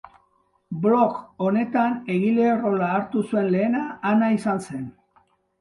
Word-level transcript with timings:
Blog 0.85 1.19
honetan 1.49 1.93
egile 2.15 2.47
rola 2.63 2.89
hartu 2.97 3.23
zuen 3.29 3.53
lehena 3.57 3.85
Ana 4.15 4.35
izan 4.41 4.65
zen. 4.71 4.93